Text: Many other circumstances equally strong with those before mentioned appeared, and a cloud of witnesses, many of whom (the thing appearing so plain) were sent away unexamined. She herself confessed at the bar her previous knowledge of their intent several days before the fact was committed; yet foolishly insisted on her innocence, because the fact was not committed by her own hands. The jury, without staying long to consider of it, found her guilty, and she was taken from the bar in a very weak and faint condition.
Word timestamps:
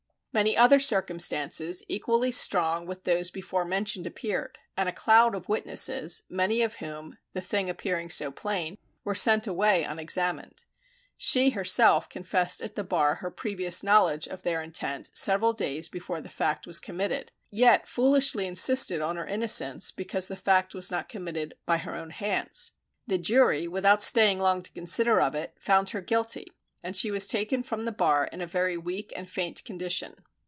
Many 0.33 0.55
other 0.55 0.79
circumstances 0.79 1.83
equally 1.89 2.31
strong 2.31 2.85
with 2.85 3.03
those 3.03 3.29
before 3.29 3.65
mentioned 3.65 4.07
appeared, 4.07 4.57
and 4.77 4.87
a 4.87 4.93
cloud 4.93 5.35
of 5.35 5.49
witnesses, 5.49 6.23
many 6.29 6.61
of 6.61 6.77
whom 6.77 7.17
(the 7.33 7.41
thing 7.41 7.69
appearing 7.69 8.09
so 8.09 8.31
plain) 8.31 8.77
were 9.03 9.13
sent 9.13 9.45
away 9.45 9.83
unexamined. 9.83 10.63
She 11.17 11.49
herself 11.49 12.07
confessed 12.07 12.61
at 12.61 12.75
the 12.75 12.83
bar 12.85 13.15
her 13.15 13.29
previous 13.29 13.83
knowledge 13.83 14.25
of 14.25 14.43
their 14.43 14.61
intent 14.61 15.09
several 15.13 15.51
days 15.51 15.89
before 15.89 16.21
the 16.21 16.29
fact 16.29 16.65
was 16.65 16.79
committed; 16.79 17.33
yet 17.49 17.85
foolishly 17.85 18.45
insisted 18.47 19.01
on 19.01 19.17
her 19.17 19.27
innocence, 19.27 19.91
because 19.91 20.29
the 20.29 20.37
fact 20.37 20.73
was 20.73 20.89
not 20.89 21.09
committed 21.09 21.55
by 21.65 21.75
her 21.75 21.93
own 21.93 22.11
hands. 22.11 22.71
The 23.05 23.17
jury, 23.17 23.67
without 23.67 24.01
staying 24.01 24.39
long 24.39 24.61
to 24.61 24.71
consider 24.71 25.19
of 25.19 25.35
it, 25.35 25.55
found 25.59 25.89
her 25.89 25.99
guilty, 25.99 26.47
and 26.83 26.97
she 26.97 27.11
was 27.11 27.27
taken 27.27 27.61
from 27.61 27.85
the 27.85 27.91
bar 27.91 28.27
in 28.33 28.41
a 28.41 28.47
very 28.47 28.75
weak 28.75 29.13
and 29.15 29.29
faint 29.29 29.63
condition. 29.63 30.15